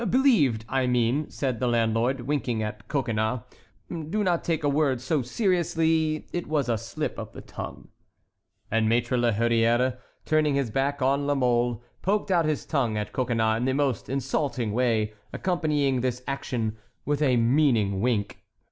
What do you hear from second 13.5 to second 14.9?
in the most insulting